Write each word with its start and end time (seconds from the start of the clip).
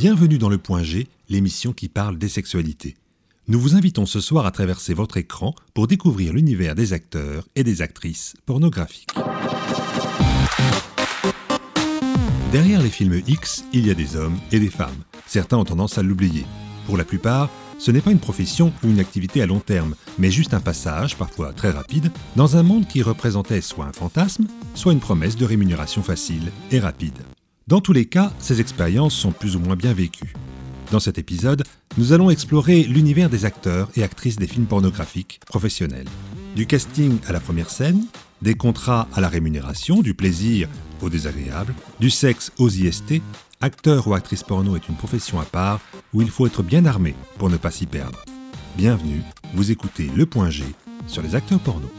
Bienvenue 0.00 0.38
dans 0.38 0.48
le 0.48 0.58
Point 0.58 0.84
G, 0.84 1.08
l'émission 1.28 1.72
qui 1.72 1.88
parle 1.88 2.18
des 2.18 2.28
sexualités. 2.28 2.96
Nous 3.48 3.58
vous 3.58 3.74
invitons 3.74 4.06
ce 4.06 4.20
soir 4.20 4.46
à 4.46 4.52
traverser 4.52 4.94
votre 4.94 5.16
écran 5.16 5.56
pour 5.74 5.88
découvrir 5.88 6.32
l'univers 6.32 6.76
des 6.76 6.92
acteurs 6.92 7.48
et 7.56 7.64
des 7.64 7.82
actrices 7.82 8.34
pornographiques. 8.46 9.08
Derrière 12.52 12.80
les 12.80 12.90
films 12.90 13.20
X, 13.26 13.64
il 13.72 13.88
y 13.88 13.90
a 13.90 13.94
des 13.94 14.14
hommes 14.14 14.38
et 14.52 14.60
des 14.60 14.70
femmes. 14.70 15.02
Certains 15.26 15.56
ont 15.56 15.64
tendance 15.64 15.98
à 15.98 16.04
l'oublier. 16.04 16.46
Pour 16.86 16.96
la 16.96 17.04
plupart, 17.04 17.50
ce 17.80 17.90
n'est 17.90 18.00
pas 18.00 18.12
une 18.12 18.20
profession 18.20 18.72
ou 18.84 18.90
une 18.90 19.00
activité 19.00 19.42
à 19.42 19.46
long 19.46 19.58
terme, 19.58 19.96
mais 20.16 20.30
juste 20.30 20.54
un 20.54 20.60
passage, 20.60 21.16
parfois 21.16 21.52
très 21.52 21.70
rapide, 21.70 22.12
dans 22.36 22.56
un 22.56 22.62
monde 22.62 22.86
qui 22.86 23.02
représentait 23.02 23.60
soit 23.60 23.86
un 23.86 23.92
fantasme, 23.92 24.46
soit 24.76 24.92
une 24.92 25.00
promesse 25.00 25.36
de 25.36 25.44
rémunération 25.44 26.04
facile 26.04 26.52
et 26.70 26.78
rapide. 26.78 27.18
Dans 27.68 27.82
tous 27.82 27.92
les 27.92 28.06
cas, 28.06 28.32
ces 28.38 28.62
expériences 28.62 29.14
sont 29.14 29.30
plus 29.30 29.54
ou 29.54 29.60
moins 29.60 29.76
bien 29.76 29.92
vécues. 29.92 30.32
Dans 30.90 31.00
cet 31.00 31.18
épisode, 31.18 31.64
nous 31.98 32.14
allons 32.14 32.30
explorer 32.30 32.82
l'univers 32.82 33.28
des 33.28 33.44
acteurs 33.44 33.90
et 33.94 34.02
actrices 34.02 34.36
des 34.36 34.46
films 34.46 34.64
pornographiques 34.64 35.38
professionnels. 35.44 36.08
Du 36.56 36.64
casting 36.64 37.18
à 37.28 37.32
la 37.32 37.40
première 37.40 37.68
scène, 37.68 38.06
des 38.40 38.54
contrats 38.54 39.06
à 39.12 39.20
la 39.20 39.28
rémunération, 39.28 40.00
du 40.00 40.14
plaisir 40.14 40.66
au 41.02 41.10
désagréable, 41.10 41.74
du 42.00 42.08
sexe 42.08 42.52
aux 42.56 42.70
IST, 42.70 43.20
acteur 43.60 44.08
ou 44.08 44.14
actrice 44.14 44.44
porno 44.44 44.74
est 44.74 44.88
une 44.88 44.96
profession 44.96 45.38
à 45.38 45.44
part 45.44 45.80
où 46.14 46.22
il 46.22 46.30
faut 46.30 46.46
être 46.46 46.62
bien 46.62 46.86
armé 46.86 47.14
pour 47.36 47.50
ne 47.50 47.58
pas 47.58 47.70
s'y 47.70 47.84
perdre. 47.84 48.24
Bienvenue, 48.78 49.20
vous 49.52 49.70
écoutez 49.70 50.10
Le 50.16 50.24
Point 50.24 50.48
G 50.48 50.64
sur 51.06 51.20
les 51.20 51.34
acteurs 51.34 51.60
porno. 51.60 51.90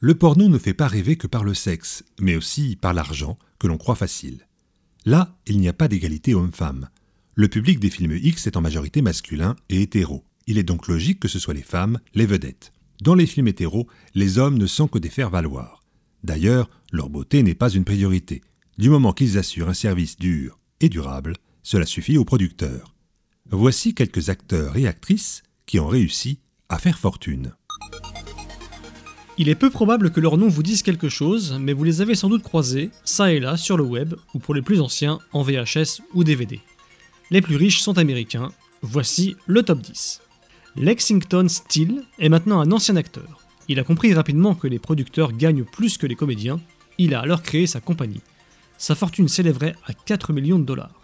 Le 0.00 0.14
porno 0.14 0.48
ne 0.48 0.58
fait 0.58 0.74
pas 0.74 0.88
rêver 0.88 1.16
que 1.16 1.26
par 1.26 1.42
le 1.42 1.54
sexe, 1.54 2.04
mais 2.20 2.36
aussi 2.36 2.76
par 2.76 2.92
l'argent 2.92 3.38
que 3.58 3.66
l'on 3.66 3.78
croit 3.78 3.94
facile. 3.94 4.46
Là, 5.06 5.38
il 5.46 5.58
n'y 5.58 5.68
a 5.68 5.72
pas 5.72 5.88
d'égalité 5.88 6.34
homme-femme. 6.34 6.90
Le 7.34 7.48
public 7.48 7.80
des 7.80 7.90
films 7.90 8.18
X 8.20 8.46
est 8.46 8.56
en 8.56 8.60
majorité 8.60 9.00
masculin 9.00 9.56
et 9.70 9.80
hétéro. 9.80 10.24
Il 10.46 10.58
est 10.58 10.62
donc 10.62 10.86
logique 10.86 11.20
que 11.20 11.28
ce 11.28 11.38
soit 11.38 11.54
les 11.54 11.62
femmes, 11.62 11.98
les 12.14 12.26
vedettes. 12.26 12.72
Dans 13.00 13.14
les 13.14 13.26
films 13.26 13.48
hétéros, 13.48 13.86
les 14.14 14.38
hommes 14.38 14.58
ne 14.58 14.66
sont 14.66 14.88
que 14.88 14.98
des 14.98 15.08
faire-valoir. 15.08 15.82
D'ailleurs, 16.24 16.68
leur 16.92 17.08
beauté 17.08 17.42
n'est 17.42 17.54
pas 17.54 17.70
une 17.70 17.84
priorité. 17.84 18.42
Du 18.78 18.90
moment 18.90 19.12
qu'ils 19.12 19.38
assurent 19.38 19.68
un 19.68 19.74
service 19.74 20.18
dur 20.18 20.58
et 20.80 20.88
durable, 20.90 21.34
cela 21.62 21.86
suffit 21.86 22.18
aux 22.18 22.24
producteurs. 22.24 22.94
Voici 23.50 23.94
quelques 23.94 24.28
acteurs 24.28 24.76
et 24.76 24.86
actrices 24.86 25.42
qui 25.64 25.78
ont 25.78 25.88
réussi 25.88 26.40
à 26.68 26.78
faire 26.78 26.98
fortune. 26.98 27.54
Il 29.38 29.50
est 29.50 29.54
peu 29.54 29.68
probable 29.68 30.10
que 30.10 30.20
leurs 30.20 30.38
noms 30.38 30.48
vous 30.48 30.62
disent 30.62 30.82
quelque 30.82 31.10
chose, 31.10 31.58
mais 31.60 31.74
vous 31.74 31.84
les 31.84 32.00
avez 32.00 32.14
sans 32.14 32.30
doute 32.30 32.42
croisés, 32.42 32.90
ça 33.04 33.32
et 33.32 33.38
là, 33.38 33.58
sur 33.58 33.76
le 33.76 33.84
web, 33.84 34.14
ou 34.32 34.38
pour 34.38 34.54
les 34.54 34.62
plus 34.62 34.80
anciens, 34.80 35.18
en 35.32 35.42
VHS 35.42 36.00
ou 36.14 36.24
DVD. 36.24 36.58
Les 37.30 37.42
plus 37.42 37.56
riches 37.56 37.80
sont 37.80 37.98
américains, 37.98 38.50
voici 38.80 39.36
le 39.46 39.62
top 39.62 39.80
10. 39.80 40.22
Lexington 40.76 41.48
Steele 41.48 42.02
est 42.18 42.30
maintenant 42.30 42.60
un 42.60 42.72
ancien 42.72 42.96
acteur. 42.96 43.40
Il 43.68 43.78
a 43.78 43.84
compris 43.84 44.14
rapidement 44.14 44.54
que 44.54 44.68
les 44.68 44.78
producteurs 44.78 45.32
gagnent 45.32 45.64
plus 45.64 45.98
que 45.98 46.06
les 46.06 46.16
comédiens, 46.16 46.58
il 46.96 47.14
a 47.14 47.20
alors 47.20 47.42
créé 47.42 47.66
sa 47.66 47.80
compagnie. 47.80 48.22
Sa 48.78 48.94
fortune 48.94 49.28
s'élèverait 49.28 49.74
à 49.86 49.92
4 49.92 50.32
millions 50.32 50.58
de 50.58 50.64
dollars. 50.64 51.00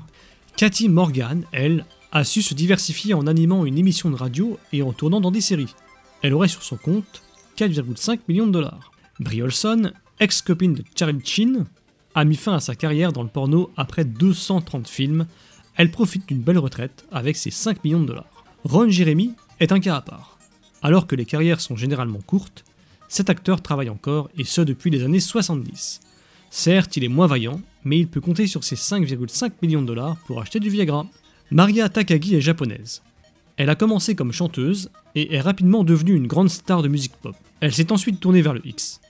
Cathy 0.57 0.89
Morgan, 0.89 1.45
elle, 1.53 1.85
a 2.13 2.25
su 2.25 2.41
se 2.41 2.55
diversifier 2.55 3.13
en 3.13 3.27
animant 3.27 3.67
une 3.67 3.79
émission 3.79 4.11
de 4.11 4.17
radio 4.17 4.59
et 4.73 4.83
en 4.83 4.93
tournant 4.93 5.21
dans 5.21 5.31
des 5.31 5.41
séries. 5.43 5.75
Elle 6.23 6.35
aurait 6.35 6.49
sur 6.49 6.63
son 6.63 6.77
compte 6.77 7.23
4,5 7.57 8.21
millions 8.29 8.47
de 8.47 8.53
dollars. 8.53 8.93
Brie 9.21 9.43
Olson, 9.43 9.93
ex-copine 10.21 10.75
de 10.75 10.85
Charlie 10.97 11.25
Chin, 11.25 11.67
a 12.15 12.25
mis 12.25 12.37
fin 12.37 12.55
à 12.55 12.61
sa 12.61 12.75
carrière 12.75 13.13
dans 13.13 13.23
le 13.23 13.29
porno 13.29 13.71
après 13.77 14.05
230 14.05 14.89
films. 14.89 15.27
Elle 15.77 15.91
profite 15.91 16.29
d'une 16.29 16.43
belle 16.43 16.59
retraite 16.59 17.07
avec 17.11 17.37
ses 17.37 17.51
5 17.51 17.85
millions 17.85 18.01
de 18.01 18.07
dollars. 18.07 18.45
Ron 18.65 18.89
Jeremy 18.89 19.35
est 19.61 19.73
un 19.73 19.81
cas 19.81 19.97
à 19.97 20.01
part. 20.03 20.39
Alors 20.83 21.07
que 21.07 21.17
les 21.17 21.25
carrières 21.25 21.61
sont 21.61 21.77
généralement 21.77 22.21
courtes, 22.21 22.65
cet 23.09 23.31
acteur 23.31 23.61
travaille 23.61 23.91
encore 23.91 24.31
et 24.39 24.45
ce 24.45 24.61
depuis 24.61 24.91
les 24.91 25.05
années 25.05 25.21
70. 25.21 26.01
Certes, 26.51 26.97
il 26.97 27.05
est 27.05 27.09
moins 27.09 27.27
vaillant, 27.27 27.61
mais 27.85 27.99
il 27.99 28.09
peut 28.09 28.21
compter 28.21 28.47
sur 28.47 28.65
ses 28.65 28.77
5,5 28.77 29.53
millions 29.63 29.83
de 29.83 29.87
dollars 29.87 30.17
pour 30.27 30.41
acheter 30.41 30.61
du 30.61 30.71
Viagra. 30.71 31.07
Maria 31.51 31.89
Takagi 31.89 32.37
est 32.37 32.41
japonaise. 32.41 33.03
Elle 33.63 33.71
a 33.71 33.77
commencé 33.77 34.17
comme 34.17 34.33
chanteuse 34.33 34.91
et 35.15 35.37
est 35.37 35.41
rapidement 35.41 35.85
devenue 35.85 36.17
une 36.17 36.27
grande 36.27 36.51
star 36.51 36.83
de 36.83 36.89
musique 36.89 37.15
pop. 37.23 37.37
Elle 37.61 37.73
s'est 37.73 37.93
ensuite 37.93 38.19
tournée 38.19 38.43
vers 38.43 38.55
le 38.55 38.67
X. 38.67 39.01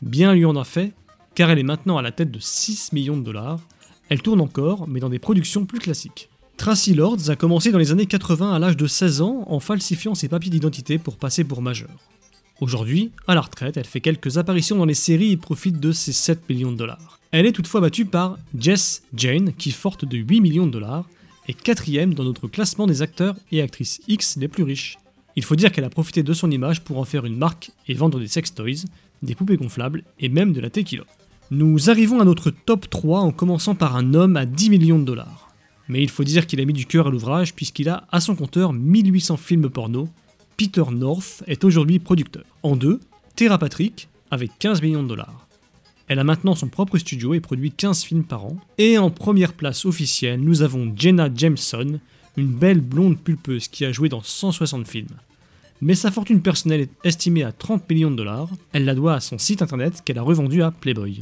Bien 0.00 0.32
lui 0.32 0.46
en 0.46 0.56
a 0.56 0.64
fait, 0.64 0.94
car 1.34 1.50
elle 1.50 1.58
est 1.58 1.62
maintenant 1.62 1.98
à 1.98 2.02
la 2.02 2.10
tête 2.10 2.30
de 2.30 2.38
6 2.38 2.94
millions 2.94 3.18
de 3.18 3.22
dollars. 3.22 3.60
Elle 4.08 4.22
tourne 4.22 4.40
encore, 4.40 4.88
mais 4.88 5.00
dans 5.00 5.10
des 5.10 5.18
productions 5.18 5.66
plus 5.66 5.78
classiques. 5.78 6.30
Tracy 6.56 6.94
Lords 6.94 7.28
a 7.28 7.36
commencé 7.36 7.70
dans 7.70 7.76
les 7.76 7.92
années 7.92 8.06
80 8.06 8.50
à 8.50 8.58
l'âge 8.58 8.78
de 8.78 8.86
16 8.86 9.20
ans 9.20 9.44
en 9.46 9.60
falsifiant 9.60 10.14
ses 10.14 10.28
papiers 10.28 10.50
d'identité 10.50 10.96
pour 10.96 11.18
passer 11.18 11.44
pour 11.44 11.60
majeure. 11.60 12.00
Aujourd'hui, 12.62 13.10
à 13.26 13.34
la 13.34 13.42
retraite, 13.42 13.76
elle 13.76 13.84
fait 13.84 14.00
quelques 14.00 14.38
apparitions 14.38 14.78
dans 14.78 14.86
les 14.86 14.94
séries 14.94 15.32
et 15.32 15.36
profite 15.36 15.80
de 15.80 15.92
ses 15.92 16.12
7 16.12 16.48
millions 16.48 16.72
de 16.72 16.78
dollars. 16.78 17.20
Elle 17.30 17.44
est 17.44 17.52
toutefois 17.52 17.82
battue 17.82 18.06
par 18.06 18.38
Jess 18.58 19.02
Jane, 19.12 19.52
qui 19.52 19.70
forte 19.70 20.06
de 20.06 20.16
8 20.16 20.40
millions 20.40 20.66
de 20.66 20.72
dollars, 20.72 21.04
et 21.48 21.54
quatrième 21.54 22.14
dans 22.14 22.24
notre 22.24 22.46
classement 22.46 22.86
des 22.86 23.02
acteurs 23.02 23.34
et 23.50 23.62
actrices 23.62 24.00
X 24.06 24.36
les 24.36 24.48
plus 24.48 24.62
riches. 24.62 24.98
Il 25.34 25.44
faut 25.44 25.56
dire 25.56 25.72
qu'elle 25.72 25.84
a 25.84 25.90
profité 25.90 26.22
de 26.22 26.32
son 26.32 26.50
image 26.50 26.82
pour 26.82 26.98
en 26.98 27.04
faire 27.04 27.24
une 27.24 27.36
marque 27.36 27.70
et 27.88 27.94
vendre 27.94 28.20
des 28.20 28.28
sex 28.28 28.54
toys, 28.54 28.84
des 29.22 29.34
poupées 29.34 29.56
gonflables 29.56 30.04
et 30.20 30.28
même 30.28 30.52
de 30.52 30.60
la 30.60 30.70
tequila. 30.70 31.04
Nous 31.50 31.88
arrivons 31.88 32.20
à 32.20 32.24
notre 32.24 32.50
top 32.50 32.90
3 32.90 33.20
en 33.20 33.32
commençant 33.32 33.74
par 33.74 33.96
un 33.96 34.14
homme 34.14 34.36
à 34.36 34.44
10 34.44 34.70
millions 34.70 34.98
de 34.98 35.04
dollars. 35.04 35.50
Mais 35.88 36.02
il 36.02 36.10
faut 36.10 36.24
dire 36.24 36.46
qu'il 36.46 36.60
a 36.60 36.64
mis 36.66 36.74
du 36.74 36.84
cœur 36.84 37.06
à 37.06 37.10
l'ouvrage 37.10 37.54
puisqu'il 37.54 37.88
a 37.88 38.06
à 38.12 38.20
son 38.20 38.36
compteur 38.36 38.74
1800 38.74 39.38
films 39.38 39.70
porno. 39.70 40.08
Peter 40.58 40.84
North 40.92 41.42
est 41.46 41.64
aujourd'hui 41.64 41.98
producteur. 41.98 42.44
En 42.62 42.76
deux, 42.76 43.00
Tera 43.36 43.58
Patrick 43.58 44.08
avec 44.30 44.50
15 44.58 44.82
millions 44.82 45.02
de 45.02 45.08
dollars. 45.08 45.47
Elle 46.08 46.18
a 46.18 46.24
maintenant 46.24 46.54
son 46.54 46.68
propre 46.68 46.96
studio 46.96 47.34
et 47.34 47.40
produit 47.40 47.70
15 47.70 48.02
films 48.02 48.24
par 48.24 48.46
an. 48.46 48.56
Et 48.78 48.96
en 48.96 49.10
première 49.10 49.52
place 49.52 49.84
officielle, 49.84 50.40
nous 50.40 50.62
avons 50.62 50.90
Jenna 50.96 51.28
Jameson, 51.32 52.00
une 52.38 52.48
belle 52.48 52.80
blonde 52.80 53.18
pulpeuse 53.18 53.68
qui 53.68 53.84
a 53.84 53.92
joué 53.92 54.08
dans 54.08 54.22
160 54.22 54.88
films. 54.88 55.16
Mais 55.82 55.94
sa 55.94 56.10
fortune 56.10 56.40
personnelle 56.40 56.80
est 56.80 56.90
estimée 57.04 57.44
à 57.44 57.52
30 57.52 57.88
millions 57.90 58.10
de 58.10 58.16
dollars. 58.16 58.48
Elle 58.72 58.86
la 58.86 58.94
doit 58.94 59.14
à 59.14 59.20
son 59.20 59.36
site 59.36 59.60
internet 59.60 60.00
qu'elle 60.02 60.18
a 60.18 60.22
revendu 60.22 60.62
à 60.62 60.70
Playboy. 60.70 61.20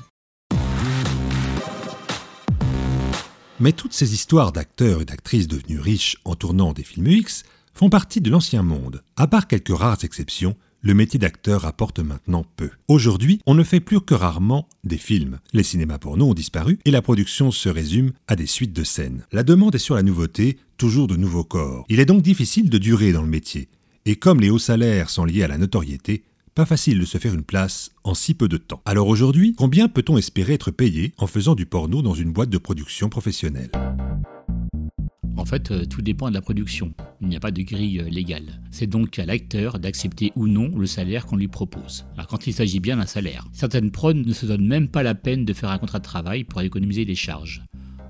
Mais 3.59 3.73
toutes 3.73 3.93
ces 3.93 4.15
histoires 4.15 4.53
d'acteurs 4.53 5.03
et 5.03 5.05
d'actrices 5.05 5.49
devenus 5.49 5.81
riches 5.81 6.17
en 6.25 6.37
tournant 6.37 6.73
des 6.73 6.85
films 6.85 7.09
X 7.09 7.43
font 7.75 7.91
partie 7.91 8.21
de 8.21 8.31
l'ancien 8.31 8.63
monde, 8.63 9.03
à 9.17 9.27
part 9.27 9.49
quelques 9.49 9.77
rares 9.77 10.05
exceptions 10.05 10.55
le 10.83 10.95
métier 10.95 11.19
d'acteur 11.19 11.63
rapporte 11.63 11.99
maintenant 11.99 12.45
peu. 12.57 12.71
Aujourd'hui, 12.89 13.41
on 13.47 13.55
ne 13.55 13.65
fait 13.65 13.81
plus 13.81 14.01
que 14.01 14.15
rarement 14.15 14.69
des 14.85 14.99
films. 14.99 15.39
Les 15.53 15.63
cinémas 15.63 15.99
porno 15.99 16.31
ont 16.31 16.35
disparu 16.35 16.79
et 16.85 16.91
la 16.91 17.03
production 17.03 17.51
se 17.51 17.69
résume 17.69 18.13
à 18.29 18.37
des 18.37 18.47
suites 18.47 18.73
de 18.73 18.85
scènes. 18.85 19.25
La 19.33 19.43
demande 19.43 19.75
est 19.75 19.79
sur 19.79 19.97
la 19.97 20.03
nouveauté, 20.03 20.59
toujours 20.77 21.09
de 21.09 21.17
nouveaux 21.17 21.45
corps. 21.45 21.85
Il 21.89 22.01
est 22.01 22.07
donc 22.07 22.23
difficile 22.23 22.71
de 22.71 22.79
durer 22.79 23.13
dans 23.13 23.23
le 23.23 23.29
métier. 23.29 23.69
Et 24.05 24.17
comme 24.17 24.41
les 24.41 24.51
hauts 24.51 24.59
salaires 24.59 25.11
sont 25.11 25.25
liés 25.25 25.43
à 25.43 25.49
la 25.49 25.59
notoriété, 25.59 26.23
pas 26.55 26.65
facile 26.65 27.01
de 27.01 27.05
se 27.05 27.19
faire 27.19 27.35
une 27.35 27.43
place 27.43 27.91
en 28.05 28.15
si 28.15 28.33
peu 28.33 28.49
de 28.49 28.57
temps. 28.57 28.81
Alors 28.85 29.09
aujourd'hui, 29.09 29.55
combien 29.59 29.89
peut-on 29.89 30.17
espérer 30.17 30.55
être 30.55 30.71
payé 30.71 31.13
en 31.19 31.27
faisant 31.27 31.55
du 31.55 31.67
porno 31.67 32.01
dans 32.01 32.15
une 32.15 32.33
boîte 32.33 32.51
de 32.51 32.59
production 32.59 33.09
professionnelle? 33.09 33.71
En 35.37 35.45
fait, 35.45 35.71
euh, 35.71 35.85
tout 35.85 36.03
dépend 36.03 36.29
de 36.29 36.35
la 36.35 36.41
production. 36.41 36.93
Il 37.21 37.29
n'y 37.29 37.37
a 37.37 37.41
pas 37.41 37.51
de 37.51 37.63
grille 37.63 38.01
euh, 38.01 38.09
légale. 38.09 38.61
C'est 38.71 38.87
donc 38.87 39.19
à 39.19 39.27
l'acteur 39.27 39.79
d'accepter 39.79 40.33
ou 40.35 40.47
non 40.47 40.73
le 40.77 40.87
salaire 40.87 41.27
qu'on 41.27 41.37
lui 41.37 41.49
propose. 41.49 42.07
Alors 42.15 42.27
quand 42.27 42.47
il 42.47 42.53
s'agit 42.53 42.81
bien 42.81 42.97
d'un 42.97 43.07
salaire. 43.07 43.47
Certaines 43.53 43.91
prods 43.91 44.15
ne 44.15 44.33
se 44.33 44.47
donnent 44.47 44.67
même 44.67 44.89
pas 44.89 45.03
la 45.03 45.15
peine 45.15 45.45
de 45.45 45.53
faire 45.53 45.71
un 45.71 45.79
contrat 45.79 45.99
de 45.99 46.05
travail 46.05 46.45
pour 46.45 46.61
économiser 46.63 47.05
des 47.05 47.15
charges. 47.15 47.63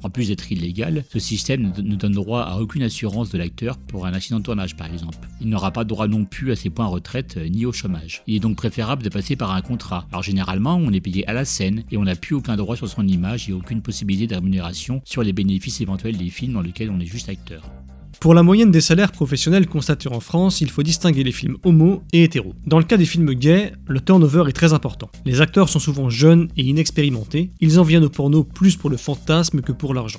En 0.07 0.09
plus 0.09 0.29
d'être 0.29 0.53
illégal, 0.53 1.03
ce 1.13 1.19
système 1.19 1.73
ne 1.77 1.97
donne 1.97 2.13
droit 2.13 2.43
à 2.43 2.59
aucune 2.61 2.85
assurance 2.85 3.31
de 3.31 3.39
l'acteur 3.39 3.77
pour 3.77 4.07
un 4.07 4.15
accident 4.15 4.39
de 4.39 4.45
tournage 4.45 4.77
par 4.77 4.87
exemple. 4.87 5.19
Il 5.41 5.49
n'aura 5.49 5.73
pas 5.73 5.83
droit 5.83 6.07
non 6.07 6.25
plus 6.25 6.53
à 6.53 6.55
ses 6.55 6.71
points 6.71 6.87
retraite 6.87 7.39
euh, 7.39 7.49
ni 7.49 7.67
au 7.67 7.73
chômage. 7.73 8.23
Il 8.29 8.37
est 8.37 8.39
donc 8.39 8.55
préférable 8.55 9.03
de 9.03 9.09
passer 9.09 9.35
par 9.35 9.51
un 9.51 9.63
contrat. 9.63 10.07
Alors 10.13 10.23
généralement, 10.23 10.77
on 10.77 10.93
est 10.93 11.01
payé 11.01 11.27
à 11.27 11.33
la 11.33 11.45
scène 11.45 11.83
et 11.91 11.97
on 11.97 12.05
n'a 12.05 12.15
plus 12.15 12.37
aucun 12.37 12.55
droit 12.55 12.77
sur 12.77 12.89
son 12.89 13.05
image 13.05 13.51
et 13.51 13.53
aucune 13.53 13.83
possibilité 13.83 14.29
de 14.29 14.37
rémunération 14.37 15.03
sur 15.05 15.25
les 15.25 15.33
bénéfices 15.33 15.81
éventuels 15.81 16.17
des 16.17 16.31
films 16.31 16.53
dans 16.53 16.63
lesquels 16.63 16.91
on 16.91 17.01
est 17.01 17.07
juste 17.07 17.29
acteur. 17.29 17.69
Pour 18.27 18.35
la 18.35 18.43
moyenne 18.43 18.73
des 18.73 18.81
salaires 18.81 19.13
professionnels 19.13 19.69
constatés 19.69 20.09
en 20.09 20.19
France, 20.19 20.61
il 20.61 20.69
faut 20.69 20.83
distinguer 20.83 21.23
les 21.23 21.31
films 21.31 21.59
homo 21.63 22.03
et 22.13 22.25
hétéro. 22.25 22.55
Dans 22.67 22.81
le 22.81 22.85
cas 22.85 22.97
des 22.97 23.05
films 23.05 23.33
gays, 23.35 23.73
le 23.87 24.01
turnover 24.01 24.47
est 24.49 24.53
très 24.53 24.73
important. 24.73 25.09
Les 25.25 25.41
acteurs 25.41 25.69
sont 25.69 25.79
souvent 25.79 26.11
jeunes 26.11 26.49
et 26.57 26.65
inexpérimentés, 26.65 27.51
ils 27.61 27.79
en 27.79 27.85
viennent 27.85 28.03
au 28.03 28.09
porno 28.09 28.43
plus 28.43 28.75
pour 28.75 28.91
le 28.91 28.97
fantasme 28.97 29.61
que 29.61 29.71
pour 29.71 29.95
l'argent. 29.95 30.19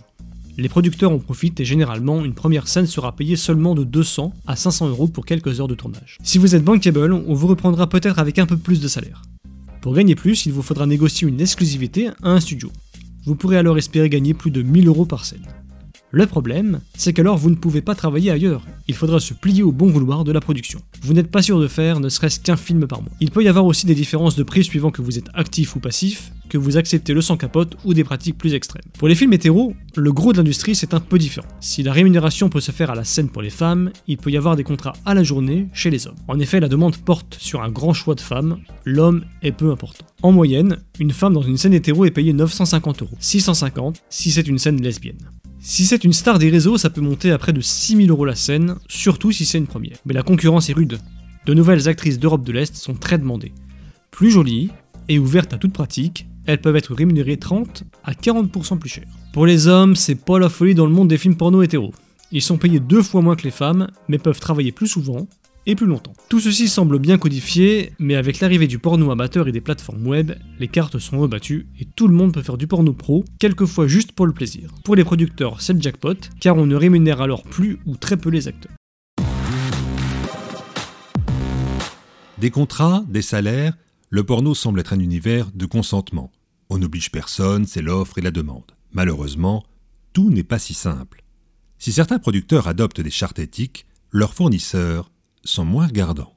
Les 0.55 0.69
producteurs 0.69 1.11
en 1.11 1.19
profitent 1.19 1.59
et 1.59 1.65
généralement, 1.65 2.23
une 2.23 2.33
première 2.33 2.69
scène 2.69 2.87
sera 2.87 3.13
payée 3.13 3.35
seulement 3.35 3.75
de 3.75 3.83
200 3.83 4.31
à 4.47 4.55
500 4.55 4.87
euros 4.87 5.09
pour 5.09 5.25
quelques 5.25 5.59
heures 5.59 5.67
de 5.67 5.75
tournage. 5.75 6.17
Si 6.23 6.37
vous 6.37 6.55
êtes 6.55 6.63
bankable, 6.63 7.11
on 7.11 7.33
vous 7.33 7.47
reprendra 7.47 7.89
peut-être 7.89 8.19
avec 8.19 8.39
un 8.39 8.45
peu 8.45 8.55
plus 8.55 8.79
de 8.79 8.87
salaire. 8.87 9.21
Pour 9.81 9.93
gagner 9.93 10.15
plus, 10.15 10.45
il 10.45 10.53
vous 10.53 10.61
faudra 10.61 10.85
négocier 10.85 11.27
une 11.27 11.41
exclusivité 11.41 12.07
à 12.23 12.29
un 12.29 12.39
studio. 12.39 12.71
Vous 13.25 13.35
pourrez 13.35 13.57
alors 13.57 13.77
espérer 13.77 14.09
gagner 14.09 14.33
plus 14.33 14.51
de 14.51 14.61
1000 14.61 14.87
euros 14.87 15.05
par 15.05 15.25
scène. 15.25 15.45
Le 16.11 16.25
problème, 16.25 16.79
c'est 16.95 17.11
qu'alors 17.11 17.37
vous 17.37 17.49
ne 17.49 17.55
pouvez 17.55 17.81
pas 17.81 17.93
travailler 17.93 18.31
ailleurs. 18.31 18.65
Il 18.87 18.95
faudra 18.95 19.19
se 19.19 19.33
plier 19.33 19.61
au 19.61 19.73
bon 19.73 19.87
vouloir 19.87 20.23
de 20.23 20.31
la 20.31 20.39
production. 20.39 20.79
Vous 21.01 21.13
n'êtes 21.13 21.29
pas 21.29 21.41
sûr 21.41 21.59
de 21.59 21.67
faire 21.67 21.99
ne 21.99 22.07
serait-ce 22.07 22.39
qu'un 22.39 22.55
film 22.55 22.87
par 22.87 23.01
mois. 23.01 23.11
Il 23.19 23.29
peut 23.29 23.43
y 23.43 23.49
avoir 23.49 23.65
aussi 23.65 23.85
des 23.85 23.93
différences 23.93 24.37
de 24.37 24.43
prix 24.43 24.63
suivant 24.63 24.89
que 24.89 25.01
vous 25.01 25.17
êtes 25.17 25.27
actif 25.33 25.75
ou 25.75 25.81
passif, 25.81 26.31
que 26.47 26.57
vous 26.57 26.77
acceptez 26.77 27.13
le 27.13 27.19
sans 27.19 27.35
capote 27.35 27.75
ou 27.83 27.93
des 27.93 28.05
pratiques 28.05 28.37
plus 28.37 28.53
extrêmes. 28.53 28.85
Pour 28.97 29.09
les 29.09 29.15
films 29.15 29.33
hétéros, 29.33 29.73
le 29.97 30.13
gros 30.13 30.31
de 30.31 30.37
l'industrie 30.37 30.75
c'est 30.75 30.93
un 30.93 31.01
peu 31.01 31.17
différent. 31.17 31.49
Si 31.59 31.83
la 31.83 31.91
rémunération 31.91 32.47
peut 32.47 32.61
se 32.61 32.71
faire 32.71 32.89
à 32.89 32.95
la 32.95 33.03
scène 33.03 33.27
pour 33.27 33.41
les 33.41 33.49
femmes, 33.49 33.91
il 34.07 34.15
peut 34.15 34.31
y 34.31 34.37
avoir 34.37 34.55
des 34.55 34.63
contrats 34.63 34.93
à 35.05 35.13
la 35.13 35.23
journée 35.23 35.67
chez 35.73 35.89
les 35.89 36.07
hommes. 36.07 36.15
En 36.29 36.39
effet, 36.39 36.61
la 36.61 36.69
demande 36.69 36.95
porte 36.95 37.35
sur 37.37 37.63
un 37.63 37.69
grand 37.69 37.93
choix 37.93 38.15
de 38.15 38.21
femmes, 38.21 38.59
l'homme 38.85 39.25
est 39.43 39.51
peu 39.51 39.71
important. 39.71 40.05
En 40.21 40.31
moyenne, 40.31 40.77
une 40.99 41.11
femme 41.11 41.33
dans 41.33 41.41
une 41.41 41.57
scène 41.57 41.73
hétéro 41.73 42.05
est 42.05 42.11
payée 42.11 42.31
950 42.31 43.01
euros, 43.01 43.17
650 43.19 44.01
si 44.09 44.31
c'est 44.31 44.47
une 44.47 44.57
scène 44.57 44.81
lesbienne. 44.81 45.17
Si 45.69 45.85
c'est 45.85 46.05
une 46.05 46.13
star 46.13 46.39
des 46.39 46.49
réseaux, 46.49 46.77
ça 46.77 46.89
peut 46.89 47.01
monter 47.01 47.29
à 47.29 47.37
près 47.37 47.51
de 47.51 47.59
6000 47.59 48.09
euros 48.09 48.23
la 48.23 48.35
scène, 48.35 48.77
surtout 48.87 49.33
si 49.33 49.45
c'est 49.45 49.57
une 49.57 49.67
première. 49.67 49.97
Mais 50.05 50.13
la 50.13 50.23
concurrence 50.23 50.69
est 50.69 50.73
rude. 50.73 50.97
De 51.45 51.53
nouvelles 51.53 51.89
actrices 51.89 52.19
d'Europe 52.19 52.45
de 52.45 52.53
l'Est 52.53 52.73
sont 52.77 52.93
très 52.93 53.17
demandées. 53.17 53.51
Plus 54.09 54.31
jolies 54.31 54.69
et 55.09 55.19
ouvertes 55.19 55.53
à 55.53 55.57
toute 55.57 55.73
pratique, 55.73 56.25
elles 56.45 56.61
peuvent 56.61 56.77
être 56.77 56.95
rémunérées 56.95 57.35
30 57.35 57.83
à 58.05 58.13
40% 58.13 58.79
plus 58.79 58.89
cher. 58.89 59.03
Pour 59.33 59.45
les 59.45 59.67
hommes, 59.67 59.97
c'est 59.97 60.15
pas 60.15 60.39
la 60.39 60.47
folie 60.47 60.73
dans 60.73 60.85
le 60.85 60.93
monde 60.93 61.09
des 61.09 61.17
films 61.17 61.35
porno 61.35 61.61
hétéros. 61.61 61.93
Ils 62.31 62.41
sont 62.41 62.57
payés 62.57 62.79
deux 62.79 63.03
fois 63.03 63.21
moins 63.21 63.35
que 63.35 63.43
les 63.43 63.51
femmes, 63.51 63.89
mais 64.07 64.19
peuvent 64.19 64.39
travailler 64.39 64.71
plus 64.71 64.87
souvent 64.87 65.27
et 65.67 65.75
plus 65.75 65.85
longtemps. 65.85 66.13
Tout 66.29 66.39
ceci 66.39 66.67
semble 66.67 66.97
bien 66.97 67.19
codifié, 67.19 67.91
mais 67.99 68.15
avec 68.15 68.39
l'arrivée 68.39 68.67
du 68.67 68.79
porno 68.79 69.11
amateur 69.11 69.47
et 69.47 69.51
des 69.51 69.61
plateformes 69.61 70.07
web, 70.07 70.31
les 70.59 70.69
cartes 70.69 70.97
sont 70.97 71.19
rebattues 71.19 71.67
et 71.79 71.85
tout 71.85 72.07
le 72.07 72.15
monde 72.15 72.33
peut 72.33 72.41
faire 72.41 72.57
du 72.57 72.65
porno 72.65 72.93
pro, 72.93 73.23
quelquefois 73.37 73.85
juste 73.85 74.13
pour 74.13 74.25
le 74.25 74.33
plaisir. 74.33 74.71
Pour 74.83 74.95
les 74.95 75.03
producteurs, 75.03 75.61
c'est 75.61 75.73
le 75.73 75.81
jackpot, 75.81 76.15
car 76.39 76.57
on 76.57 76.65
ne 76.65 76.75
rémunère 76.75 77.21
alors 77.21 77.43
plus 77.43 77.77
ou 77.85 77.97
très 77.97 78.17
peu 78.17 78.29
les 78.29 78.47
acteurs. 78.47 78.71
Des 82.37 82.49
contrats, 82.49 83.03
des 83.09 83.21
salaires, 83.21 83.73
le 84.09 84.23
porno 84.23 84.55
semble 84.55 84.79
être 84.79 84.93
un 84.93 84.99
univers 84.99 85.51
de 85.53 85.65
consentement. 85.65 86.31
On 86.69 86.77
n'oblige 86.77 87.11
personne, 87.11 87.65
c'est 87.65 87.81
l'offre 87.81 88.17
et 88.17 88.21
la 88.21 88.31
demande. 88.31 88.71
Malheureusement, 88.93 89.65
tout 90.13 90.29
n'est 90.29 90.43
pas 90.43 90.59
si 90.59 90.73
simple. 90.73 91.23
Si 91.77 91.91
certains 91.91 92.19
producteurs 92.19 92.67
adoptent 92.67 93.01
des 93.01 93.11
chartes 93.11 93.39
éthiques, 93.39 93.85
leurs 94.11 94.33
fournisseurs 94.33 95.11
sont 95.47 95.65
moins 95.65 95.87
regardants. 95.87 96.36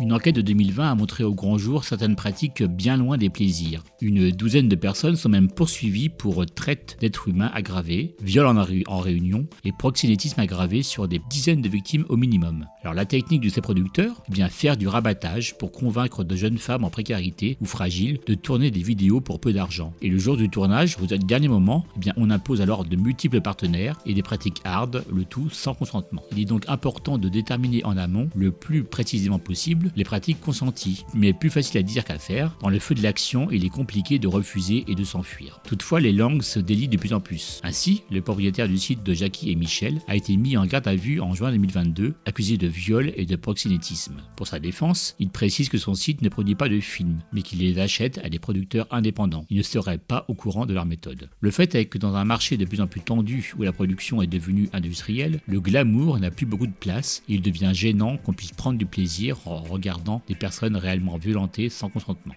Une 0.00 0.14
enquête 0.14 0.36
de 0.36 0.40
2020 0.40 0.92
a 0.92 0.94
montré 0.94 1.24
au 1.24 1.34
grand 1.34 1.58
jour 1.58 1.84
certaines 1.84 2.16
pratiques 2.16 2.62
bien 2.62 2.96
loin 2.96 3.18
des 3.18 3.28
plaisirs. 3.28 3.84
Une 4.00 4.30
douzaine 4.30 4.66
de 4.66 4.74
personnes 4.74 5.16
sont 5.16 5.28
même 5.28 5.50
poursuivies 5.50 6.08
pour 6.08 6.46
traite 6.46 6.96
d'êtres 7.00 7.28
humains 7.28 7.50
aggravés, 7.52 8.14
viol 8.22 8.46
en, 8.46 9.00
réunion 9.00 9.46
et 9.62 9.72
proxénétisme 9.72 10.40
aggravé 10.40 10.82
sur 10.82 11.06
des 11.06 11.20
dizaines 11.28 11.60
de 11.60 11.68
victimes 11.68 12.06
au 12.08 12.16
minimum. 12.16 12.64
Alors 12.82 12.94
la 12.94 13.04
technique 13.04 13.42
de 13.42 13.50
ces 13.50 13.60
producteurs, 13.60 14.22
eh 14.26 14.32
bien 14.32 14.48
faire 14.48 14.78
du 14.78 14.88
rabattage 14.88 15.58
pour 15.58 15.70
convaincre 15.70 16.24
de 16.24 16.34
jeunes 16.34 16.56
femmes 16.56 16.84
en 16.84 16.90
précarité 16.90 17.58
ou 17.60 17.66
fragiles 17.66 18.20
de 18.26 18.32
tourner 18.32 18.70
des 18.70 18.82
vidéos 18.82 19.20
pour 19.20 19.38
peu 19.38 19.52
d'argent. 19.52 19.92
Et 20.00 20.08
le 20.08 20.18
jour 20.18 20.38
du 20.38 20.48
tournage, 20.48 20.96
au 21.02 21.04
dernier 21.04 21.48
moment, 21.48 21.84
eh 21.96 21.98
bien 21.98 22.14
on 22.16 22.30
impose 22.30 22.62
alors 22.62 22.86
de 22.86 22.96
multiples 22.96 23.42
partenaires 23.42 23.98
et 24.06 24.14
des 24.14 24.22
pratiques 24.22 24.62
hard, 24.64 25.04
le 25.12 25.24
tout 25.26 25.50
sans 25.50 25.74
consentement. 25.74 26.22
Il 26.32 26.40
est 26.40 26.46
donc 26.46 26.64
important 26.68 27.18
de 27.18 27.28
déterminer 27.28 27.84
en 27.84 27.98
amont 27.98 28.30
le 28.34 28.50
plus 28.50 28.82
précisément 28.82 29.38
possible 29.38 29.89
les 29.96 30.04
pratiques 30.04 30.40
consenties, 30.40 31.04
mais 31.14 31.32
plus 31.32 31.50
facile 31.50 31.78
à 31.78 31.82
dire 31.82 32.04
qu'à 32.04 32.18
faire. 32.18 32.56
Dans 32.60 32.68
le 32.68 32.78
feu 32.78 32.94
de 32.94 33.02
l'action, 33.02 33.50
il 33.50 33.64
est 33.64 33.70
compliqué 33.70 34.18
de 34.18 34.28
refuser 34.28 34.84
et 34.88 34.94
de 34.94 35.04
s'enfuir. 35.04 35.60
Toutefois, 35.66 36.00
les 36.00 36.12
langues 36.12 36.42
se 36.42 36.58
délient 36.60 36.88
de 36.88 36.96
plus 36.96 37.12
en 37.12 37.20
plus. 37.20 37.60
Ainsi, 37.62 38.02
le 38.10 38.20
propriétaire 38.20 38.68
du 38.68 38.78
site 38.78 39.02
de 39.02 39.14
Jackie 39.14 39.50
et 39.50 39.56
Michel 39.56 40.00
a 40.08 40.16
été 40.16 40.36
mis 40.36 40.56
en 40.56 40.66
garde 40.66 40.88
à 40.88 40.94
vue 40.94 41.20
en 41.20 41.34
juin 41.34 41.50
2022, 41.50 42.14
accusé 42.26 42.56
de 42.56 42.66
viol 42.66 43.12
et 43.16 43.26
de 43.26 43.36
proxénétisme. 43.36 44.16
Pour 44.36 44.46
sa 44.46 44.58
défense, 44.58 45.14
il 45.18 45.30
précise 45.30 45.68
que 45.68 45.78
son 45.78 45.94
site 45.94 46.22
ne 46.22 46.28
produit 46.28 46.54
pas 46.54 46.68
de 46.68 46.80
films, 46.80 47.20
mais 47.32 47.42
qu'il 47.42 47.60
les 47.60 47.78
achète 47.78 48.18
à 48.24 48.28
des 48.28 48.38
producteurs 48.38 48.86
indépendants. 48.90 49.46
Il 49.50 49.58
ne 49.58 49.62
serait 49.62 49.98
pas 49.98 50.24
au 50.28 50.34
courant 50.34 50.66
de 50.66 50.74
leur 50.74 50.86
méthode. 50.86 51.28
Le 51.40 51.50
fait 51.50 51.74
est 51.74 51.86
que 51.86 51.98
dans 51.98 52.14
un 52.14 52.24
marché 52.24 52.56
de 52.56 52.64
plus 52.64 52.80
en 52.80 52.86
plus 52.86 53.00
tendu 53.00 53.52
où 53.58 53.62
la 53.62 53.72
production 53.72 54.22
est 54.22 54.26
devenue 54.26 54.68
industrielle, 54.72 55.40
le 55.46 55.60
glamour 55.60 56.18
n'a 56.18 56.30
plus 56.30 56.46
beaucoup 56.46 56.66
de 56.66 56.72
place 56.72 57.22
et 57.28 57.34
il 57.34 57.42
devient 57.42 57.72
gênant 57.72 58.16
qu'on 58.16 58.32
puisse 58.32 58.52
prendre 58.52 58.78
du 58.78 58.86
plaisir 58.86 59.38
en 59.46 59.60
regardant 59.80 60.22
des 60.28 60.34
personnes 60.34 60.76
réellement 60.76 61.16
violentées 61.16 61.70
sans 61.70 61.88
consentement. 61.88 62.34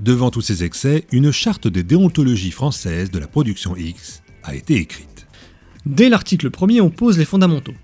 Devant 0.00 0.30
tous 0.30 0.40
ces 0.40 0.64
excès, 0.64 1.06
une 1.12 1.30
charte 1.30 1.68
des 1.68 1.84
déontologies 1.84 2.50
françaises 2.50 3.10
de 3.10 3.18
la 3.18 3.28
production 3.28 3.76
X 3.76 4.22
a 4.42 4.54
été 4.54 4.74
écrite. 4.74 5.26
Dès 5.86 6.08
l'article 6.08 6.50
1er, 6.50 6.80
on 6.80 6.90
pose 6.90 7.16
les 7.16 7.24
fondamentaux. 7.24 7.74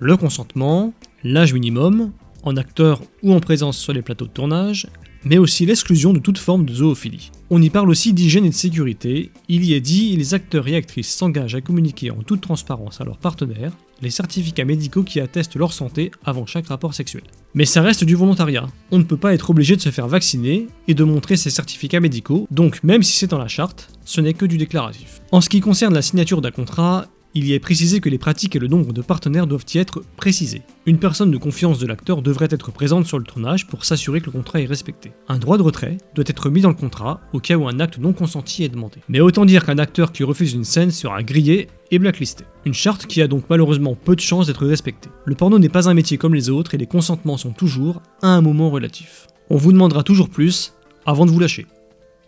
Le 0.00 0.16
consentement, 0.16 0.92
l'âge 1.22 1.54
minimum, 1.54 2.12
en 2.42 2.56
acteur 2.56 3.02
ou 3.22 3.32
en 3.34 3.40
présence 3.40 3.78
sur 3.78 3.92
les 3.92 4.02
plateaux 4.02 4.26
de 4.26 4.32
tournage, 4.32 4.88
mais 5.24 5.38
aussi 5.38 5.66
l'exclusion 5.66 6.12
de 6.12 6.18
toute 6.18 6.38
forme 6.38 6.64
de 6.64 6.74
zoophilie. 6.74 7.30
On 7.50 7.60
y 7.60 7.70
parle 7.70 7.90
aussi 7.90 8.12
d'hygiène 8.12 8.44
et 8.44 8.50
de 8.50 8.54
sécurité. 8.54 9.30
Il 9.48 9.64
y 9.64 9.74
est 9.74 9.80
dit, 9.80 10.16
les 10.16 10.34
acteurs 10.34 10.68
et 10.68 10.76
actrices 10.76 11.14
s'engagent 11.14 11.54
à 11.54 11.60
communiquer 11.60 12.10
en 12.10 12.22
toute 12.22 12.40
transparence 12.40 13.00
à 13.00 13.04
leurs 13.04 13.18
partenaires 13.18 13.72
les 14.02 14.10
certificats 14.10 14.64
médicaux 14.64 15.02
qui 15.02 15.20
attestent 15.20 15.56
leur 15.56 15.72
santé 15.72 16.10
avant 16.24 16.46
chaque 16.46 16.68
rapport 16.68 16.94
sexuel. 16.94 17.22
Mais 17.54 17.64
ça 17.64 17.82
reste 17.82 18.04
du 18.04 18.14
volontariat. 18.14 18.66
On 18.90 18.98
ne 18.98 19.04
peut 19.04 19.16
pas 19.16 19.34
être 19.34 19.50
obligé 19.50 19.76
de 19.76 19.80
se 19.80 19.90
faire 19.90 20.08
vacciner 20.08 20.68
et 20.88 20.94
de 20.94 21.04
montrer 21.04 21.36
ces 21.36 21.50
certificats 21.50 22.00
médicaux, 22.00 22.46
donc 22.50 22.82
même 22.82 23.02
si 23.02 23.16
c'est 23.16 23.26
dans 23.26 23.38
la 23.38 23.48
charte, 23.48 23.90
ce 24.04 24.20
n'est 24.20 24.34
que 24.34 24.46
du 24.46 24.56
déclaratif. 24.56 25.20
En 25.32 25.40
ce 25.40 25.48
qui 25.48 25.60
concerne 25.60 25.94
la 25.94 26.02
signature 26.02 26.40
d'un 26.40 26.50
contrat, 26.50 27.06
il 27.34 27.44
y 27.44 27.52
est 27.52 27.60
précisé 27.60 28.00
que 28.00 28.08
les 28.08 28.18
pratiques 28.18 28.56
et 28.56 28.58
le 28.58 28.66
nombre 28.66 28.92
de 28.92 29.02
partenaires 29.02 29.46
doivent 29.46 29.64
y 29.72 29.78
être 29.78 30.02
précisés. 30.16 30.62
Une 30.86 30.98
personne 30.98 31.30
de 31.30 31.36
confiance 31.36 31.78
de 31.78 31.86
l'acteur 31.86 32.22
devrait 32.22 32.48
être 32.50 32.72
présente 32.72 33.06
sur 33.06 33.18
le 33.18 33.24
tournage 33.24 33.66
pour 33.66 33.84
s'assurer 33.84 34.20
que 34.20 34.26
le 34.26 34.32
contrat 34.32 34.60
est 34.60 34.66
respecté. 34.66 35.12
Un 35.28 35.38
droit 35.38 35.56
de 35.56 35.62
retrait 35.62 35.98
doit 36.14 36.24
être 36.26 36.50
mis 36.50 36.60
dans 36.60 36.70
le 36.70 36.74
contrat 36.74 37.20
au 37.32 37.38
cas 37.38 37.56
où 37.56 37.68
un 37.68 37.80
acte 37.80 37.98
non 37.98 38.12
consenti 38.12 38.64
est 38.64 38.68
demandé. 38.68 38.98
Mais 39.08 39.20
autant 39.20 39.44
dire 39.44 39.64
qu'un 39.64 39.78
acteur 39.78 40.12
qui 40.12 40.24
refuse 40.24 40.54
une 40.54 40.64
scène 40.64 40.90
sera 40.90 41.22
grillé 41.22 41.68
et 41.90 41.98
blacklisté. 41.98 42.44
Une 42.64 42.74
charte 42.74 43.06
qui 43.06 43.22
a 43.22 43.28
donc 43.28 43.44
malheureusement 43.48 43.94
peu 43.94 44.16
de 44.16 44.20
chances 44.20 44.48
d'être 44.48 44.66
respectée. 44.66 45.10
Le 45.24 45.34
porno 45.34 45.58
n'est 45.58 45.68
pas 45.68 45.88
un 45.88 45.94
métier 45.94 46.18
comme 46.18 46.34
les 46.34 46.50
autres 46.50 46.74
et 46.74 46.78
les 46.78 46.86
consentements 46.86 47.36
sont 47.36 47.52
toujours 47.52 48.02
à 48.22 48.28
un 48.28 48.40
moment 48.40 48.70
relatif. 48.70 49.26
On 49.50 49.56
vous 49.56 49.72
demandera 49.72 50.02
toujours 50.02 50.28
plus 50.28 50.74
avant 51.06 51.26
de 51.26 51.30
vous 51.30 51.40
lâcher. 51.40 51.66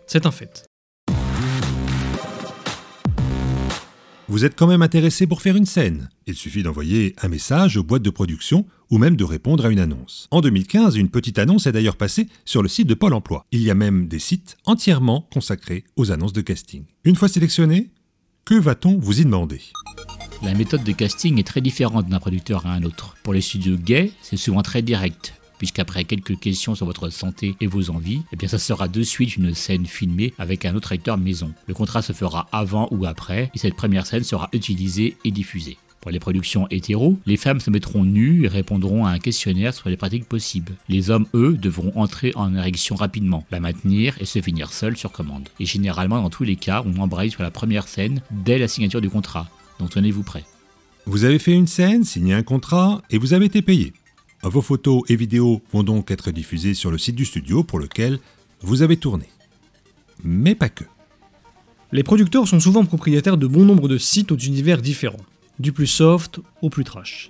C'est 0.07 0.25
un 0.25 0.31
fait. 0.31 0.65
Vous 4.33 4.45
êtes 4.45 4.55
quand 4.55 4.65
même 4.65 4.81
intéressé 4.81 5.27
pour 5.27 5.43
faire 5.43 5.55
une 5.55 5.67
scène. 5.67 6.09
Il 6.25 6.33
suffit 6.33 6.63
d'envoyer 6.63 7.13
un 7.21 7.27
message 7.27 7.77
aux 7.77 7.83
boîtes 7.83 8.01
de 8.01 8.09
production 8.09 8.65
ou 8.89 8.97
même 8.97 9.15
de 9.15 9.23
répondre 9.23 9.63
à 9.63 9.69
une 9.69 9.77
annonce. 9.77 10.27
En 10.31 10.41
2015, 10.41 10.95
une 10.95 11.09
petite 11.11 11.37
annonce 11.37 11.67
est 11.67 11.71
d'ailleurs 11.71 11.97
passée 11.97 12.27
sur 12.43 12.63
le 12.63 12.67
site 12.67 12.87
de 12.87 12.95
Pôle 12.95 13.13
Emploi. 13.13 13.45
Il 13.51 13.61
y 13.61 13.69
a 13.69 13.75
même 13.75 14.07
des 14.07 14.17
sites 14.17 14.57
entièrement 14.65 15.29
consacrés 15.31 15.83
aux 15.97 16.11
annonces 16.11 16.33
de 16.33 16.41
casting. 16.41 16.85
Une 17.03 17.15
fois 17.15 17.27
sélectionné, 17.27 17.91
que 18.43 18.55
va-t-on 18.55 18.97
vous 18.97 19.21
y 19.21 19.23
demander? 19.23 19.61
La 20.41 20.55
méthode 20.55 20.83
de 20.83 20.93
casting 20.93 21.37
est 21.37 21.45
très 21.45 21.61
différente 21.61 22.09
d'un 22.09 22.19
producteur 22.19 22.65
à 22.65 22.73
un 22.73 22.81
autre. 22.81 23.15
Pour 23.21 23.35
les 23.35 23.41
studios 23.41 23.77
gays, 23.77 24.13
c'est 24.23 24.35
souvent 24.35 24.63
très 24.63 24.81
direct 24.81 25.35
puisqu'après 25.63 26.03
quelques 26.03 26.37
questions 26.37 26.75
sur 26.75 26.85
votre 26.85 27.09
santé 27.09 27.55
et 27.61 27.67
vos 27.67 27.89
envies, 27.89 28.21
eh 28.33 28.35
bien 28.35 28.49
ça 28.49 28.59
sera 28.59 28.89
de 28.89 29.01
suite 29.01 29.37
une 29.37 29.53
scène 29.53 29.85
filmée 29.85 30.33
avec 30.37 30.65
un 30.65 30.75
autre 30.75 30.91
acteur 30.91 31.17
maison. 31.17 31.53
Le 31.67 31.73
contrat 31.73 32.01
se 32.01 32.11
fera 32.11 32.49
avant 32.51 32.89
ou 32.91 33.05
après, 33.05 33.49
et 33.55 33.57
cette 33.57 33.77
première 33.77 34.05
scène 34.05 34.25
sera 34.25 34.49
utilisée 34.51 35.15
et 35.23 35.31
diffusée. 35.31 35.77
Pour 36.01 36.11
les 36.11 36.19
productions 36.19 36.67
hétéro, 36.69 37.17
les 37.25 37.37
femmes 37.37 37.61
se 37.61 37.69
mettront 37.69 38.03
nues 38.03 38.43
et 38.43 38.49
répondront 38.49 39.05
à 39.05 39.11
un 39.11 39.19
questionnaire 39.19 39.73
sur 39.73 39.87
les 39.87 39.95
pratiques 39.95 40.27
possibles. 40.27 40.73
Les 40.89 41.11
hommes, 41.11 41.27
eux, 41.33 41.53
devront 41.53 41.93
entrer 41.95 42.33
en 42.35 42.53
érection 42.53 42.97
rapidement, 42.97 43.45
la 43.49 43.61
maintenir 43.61 44.17
et 44.19 44.25
se 44.25 44.41
finir 44.41 44.73
seuls 44.73 44.97
sur 44.97 45.13
commande. 45.13 45.47
Et 45.61 45.65
généralement, 45.65 46.21
dans 46.21 46.29
tous 46.29 46.43
les 46.43 46.57
cas, 46.57 46.83
on 46.85 46.99
embraye 46.99 47.31
sur 47.31 47.41
la 47.41 47.51
première 47.51 47.87
scène 47.87 48.21
dès 48.31 48.57
la 48.57 48.67
signature 48.67 48.99
du 48.99 49.09
contrat. 49.09 49.47
Donc 49.79 49.91
tenez-vous 49.91 50.23
prêts. 50.23 50.43
Vous 51.05 51.23
avez 51.23 51.39
fait 51.39 51.53
une 51.53 51.67
scène, 51.67 52.03
signé 52.03 52.33
un 52.33 52.43
contrat 52.43 53.01
et 53.09 53.17
vous 53.17 53.33
avez 53.33 53.45
été 53.45 53.61
payé. 53.61 53.93
Vos 54.43 54.61
photos 54.61 55.03
et 55.07 55.15
vidéos 55.15 55.61
vont 55.71 55.83
donc 55.83 56.11
être 56.11 56.29
diffusées 56.31 56.73
sur 56.73 56.91
le 56.91 56.97
site 56.97 57.15
du 57.15 57.23
studio 57.23 57.63
pour 57.63 57.79
lequel 57.79 58.19
vous 58.61 58.81
avez 58.81 58.97
tourné. 58.97 59.25
Mais 60.21 60.53
pas 60.53 60.67
que. 60.67 60.83
Les 61.93 62.03
producteurs 62.03 62.47
sont 62.47 62.59
souvent 62.59 62.83
propriétaires 62.83 63.37
de 63.37 63.47
bon 63.47 63.63
nombre 63.63 63.87
de 63.87 63.97
sites 63.97 64.33
aux 64.33 64.37
univers 64.37 64.81
différents, 64.81 65.25
du 65.59 65.71
plus 65.71 65.87
soft 65.87 66.41
au 66.61 66.69
plus 66.69 66.83
trash. 66.83 67.29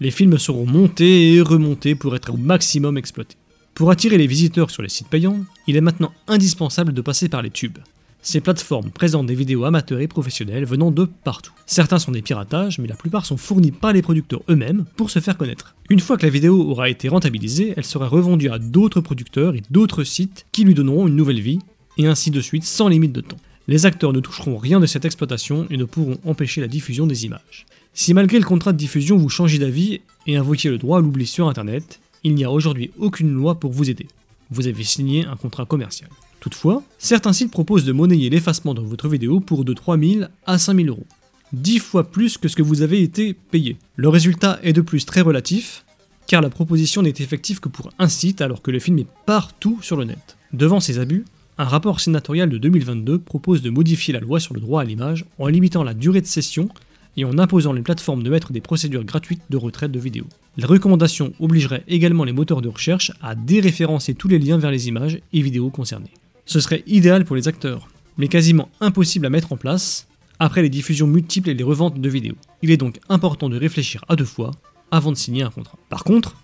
Les 0.00 0.10
films 0.10 0.36
seront 0.36 0.66
montés 0.66 1.34
et 1.34 1.40
remontés 1.40 1.94
pour 1.94 2.14
être 2.14 2.34
au 2.34 2.36
maximum 2.36 2.98
exploités. 2.98 3.36
Pour 3.74 3.90
attirer 3.90 4.18
les 4.18 4.26
visiteurs 4.26 4.70
sur 4.70 4.82
les 4.82 4.88
sites 4.90 5.08
payants, 5.08 5.44
il 5.66 5.76
est 5.76 5.80
maintenant 5.80 6.12
indispensable 6.28 6.92
de 6.92 7.00
passer 7.00 7.30
par 7.30 7.40
les 7.40 7.50
tubes. 7.50 7.78
Ces 8.22 8.40
plateformes 8.40 8.90
présentent 8.90 9.26
des 9.26 9.34
vidéos 9.34 9.64
amateurs 9.64 10.00
et 10.00 10.08
professionnelles 10.08 10.66
venant 10.66 10.90
de 10.90 11.04
partout. 11.04 11.52
Certains 11.64 11.98
sont 11.98 12.12
des 12.12 12.20
piratages, 12.20 12.78
mais 12.78 12.88
la 12.88 12.94
plupart 12.94 13.24
sont 13.24 13.38
fournis 13.38 13.70
par 13.70 13.94
les 13.94 14.02
producteurs 14.02 14.42
eux-mêmes 14.50 14.84
pour 14.96 15.08
se 15.08 15.20
faire 15.20 15.38
connaître. 15.38 15.74
Une 15.88 16.00
fois 16.00 16.18
que 16.18 16.26
la 16.26 16.30
vidéo 16.30 16.60
aura 16.70 16.90
été 16.90 17.08
rentabilisée, 17.08 17.72
elle 17.76 17.84
sera 17.84 18.08
revendue 18.08 18.50
à 18.50 18.58
d'autres 18.58 19.00
producteurs 19.00 19.54
et 19.54 19.62
d'autres 19.70 20.04
sites 20.04 20.46
qui 20.52 20.64
lui 20.64 20.74
donneront 20.74 21.08
une 21.08 21.16
nouvelle 21.16 21.40
vie, 21.40 21.60
et 21.96 22.06
ainsi 22.06 22.30
de 22.30 22.40
suite 22.40 22.64
sans 22.64 22.88
limite 22.88 23.12
de 23.12 23.22
temps. 23.22 23.38
Les 23.68 23.86
acteurs 23.86 24.12
ne 24.12 24.20
toucheront 24.20 24.58
rien 24.58 24.80
de 24.80 24.86
cette 24.86 25.04
exploitation 25.04 25.66
et 25.70 25.76
ne 25.76 25.84
pourront 25.84 26.18
empêcher 26.24 26.60
la 26.60 26.68
diffusion 26.68 27.06
des 27.06 27.24
images. 27.24 27.66
Si 27.94 28.14
malgré 28.14 28.38
le 28.38 28.44
contrat 28.44 28.72
de 28.72 28.78
diffusion 28.78 29.16
vous 29.16 29.28
changez 29.28 29.58
d'avis 29.58 30.00
et 30.26 30.36
invoquiez 30.36 30.70
le 30.70 30.78
droit 30.78 30.98
à 30.98 31.00
l'oubli 31.00 31.26
sur 31.26 31.48
Internet, 31.48 32.00
il 32.22 32.34
n'y 32.34 32.44
a 32.44 32.50
aujourd'hui 32.50 32.90
aucune 32.98 33.32
loi 33.32 33.58
pour 33.58 33.72
vous 33.72 33.88
aider. 33.88 34.08
Vous 34.50 34.66
avez 34.66 34.84
signé 34.84 35.24
un 35.24 35.36
contrat 35.36 35.64
commercial. 35.64 36.10
Toutefois, 36.40 36.82
certains 36.98 37.34
sites 37.34 37.50
proposent 37.50 37.84
de 37.84 37.92
monnayer 37.92 38.30
l'effacement 38.30 38.74
de 38.74 38.80
votre 38.80 39.08
vidéo 39.08 39.40
pour 39.40 39.64
de 39.64 39.74
3000 39.74 40.30
à 40.46 40.58
5000 40.58 40.88
euros. 40.88 41.06
10 41.52 41.78
fois 41.78 42.10
plus 42.10 42.38
que 42.38 42.48
ce 42.48 42.56
que 42.56 42.62
vous 42.62 42.82
avez 42.82 43.02
été 43.02 43.34
payé. 43.34 43.76
Le 43.96 44.08
résultat 44.08 44.58
est 44.62 44.72
de 44.72 44.80
plus 44.80 45.04
très 45.04 45.20
relatif, 45.20 45.84
car 46.26 46.40
la 46.40 46.48
proposition 46.48 47.02
n'est 47.02 47.10
effective 47.10 47.60
que 47.60 47.68
pour 47.68 47.90
un 47.98 48.08
site 48.08 48.40
alors 48.40 48.62
que 48.62 48.70
le 48.70 48.78
film 48.78 48.98
est 48.98 49.06
partout 49.26 49.78
sur 49.82 49.96
le 49.96 50.04
net. 50.04 50.36
Devant 50.52 50.80
ces 50.80 50.98
abus, 50.98 51.24
un 51.58 51.64
rapport 51.64 52.00
sénatorial 52.00 52.48
de 52.48 52.56
2022 52.56 53.18
propose 53.18 53.62
de 53.62 53.68
modifier 53.68 54.14
la 54.14 54.20
loi 54.20 54.40
sur 54.40 54.54
le 54.54 54.60
droit 54.60 54.80
à 54.80 54.84
l'image 54.84 55.26
en 55.38 55.48
limitant 55.48 55.82
la 55.82 55.92
durée 55.92 56.22
de 56.22 56.26
session 56.26 56.68
et 57.16 57.24
en 57.24 57.38
imposant 57.38 57.72
les 57.72 57.82
plateformes 57.82 58.22
de 58.22 58.30
mettre 58.30 58.52
des 58.52 58.60
procédures 58.60 59.04
gratuites 59.04 59.42
de 59.50 59.56
retraite 59.56 59.92
de 59.92 59.98
vidéos. 59.98 60.28
Les 60.56 60.64
recommandations 60.64 61.32
obligeraient 61.40 61.84
également 61.88 62.24
les 62.24 62.32
moteurs 62.32 62.62
de 62.62 62.68
recherche 62.68 63.12
à 63.20 63.34
déréférencer 63.34 64.14
tous 64.14 64.28
les 64.28 64.38
liens 64.38 64.58
vers 64.58 64.70
les 64.70 64.88
images 64.88 65.20
et 65.32 65.42
vidéos 65.42 65.70
concernées. 65.70 66.12
Ce 66.50 66.58
serait 66.58 66.82
idéal 66.88 67.24
pour 67.24 67.36
les 67.36 67.46
acteurs, 67.46 67.86
mais 68.18 68.26
quasiment 68.26 68.70
impossible 68.80 69.24
à 69.24 69.30
mettre 69.30 69.52
en 69.52 69.56
place 69.56 70.08
après 70.40 70.62
les 70.62 70.68
diffusions 70.68 71.06
multiples 71.06 71.48
et 71.48 71.54
les 71.54 71.62
reventes 71.62 72.00
de 72.00 72.08
vidéos. 72.08 72.34
Il 72.60 72.72
est 72.72 72.76
donc 72.76 72.98
important 73.08 73.48
de 73.48 73.56
réfléchir 73.56 74.04
à 74.08 74.16
deux 74.16 74.24
fois 74.24 74.50
avant 74.90 75.12
de 75.12 75.16
signer 75.16 75.44
un 75.44 75.50
contrat. 75.50 75.78
Par 75.88 76.02
contre, 76.02 76.34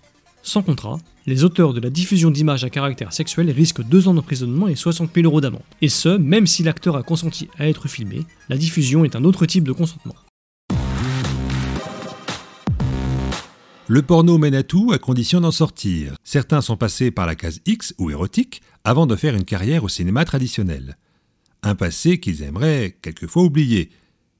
sans 0.43 0.63
contrat, 0.63 0.97
les 1.25 1.43
auteurs 1.43 1.73
de 1.73 1.81
la 1.81 1.89
diffusion 1.89 2.31
d'images 2.31 2.63
à 2.63 2.69
caractère 2.69 3.11
sexuel 3.11 3.51
risquent 3.51 3.83
2 3.83 4.07
ans 4.07 4.13
d'emprisonnement 4.13 4.69
et 4.69 4.77
60 4.77 5.09
000 5.13 5.25
euros 5.25 5.41
d'amende. 5.41 5.63
Et 5.81 5.89
ce, 5.89 6.07
même 6.07 6.47
si 6.47 6.63
l'acteur 6.63 6.95
a 6.95 7.03
consenti 7.03 7.49
à 7.59 7.67
être 7.67 7.89
filmé, 7.89 8.21
la 8.47 8.55
diffusion 8.55 9.03
est 9.03 9.17
un 9.17 9.25
autre 9.25 9.45
type 9.45 9.65
de 9.65 9.73
consentement. 9.73 10.15
Le 13.89 14.01
porno 14.01 14.37
mène 14.37 14.53
à 14.53 14.63
tout 14.63 14.91
à 14.91 14.97
condition 14.97 15.39
d'en 15.39 15.51
sortir. 15.51 16.15
Certains 16.25 16.59
sont 16.59 16.75
passés 16.75 17.09
par 17.09 17.25
la 17.25 17.35
case 17.35 17.61
X 17.65 17.95
ou 17.97 18.11
érotique 18.11 18.61
avant 18.83 19.05
de 19.05 19.15
faire 19.15 19.33
une 19.33 19.45
carrière 19.45 19.85
au 19.85 19.87
cinéma 19.87 20.25
traditionnel. 20.25 20.97
Un 21.63 21.73
passé 21.73 22.19
qu'ils 22.19 22.43
aimeraient 22.43 22.97
quelquefois 23.01 23.43
oublier, 23.43 23.89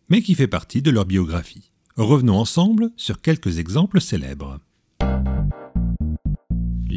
mais 0.10 0.22
qui 0.22 0.36
fait 0.36 0.50
partie 0.50 0.82
de 0.82 0.92
leur 0.92 1.06
biographie. 1.06 1.72
Revenons 1.96 2.38
ensemble 2.38 2.92
sur 2.98 3.22
quelques 3.22 3.58
exemples 3.58 4.02
célèbres. 4.02 4.60